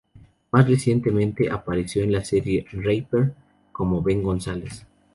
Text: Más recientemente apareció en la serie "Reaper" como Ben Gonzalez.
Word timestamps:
Más 0.51 0.67
recientemente 0.67 1.51
apareció 1.51 2.01
en 2.03 2.11
la 2.11 2.25
serie 2.25 2.65
"Reaper" 2.71 3.35
como 3.71 4.01
Ben 4.01 4.23
Gonzalez. 4.23 4.87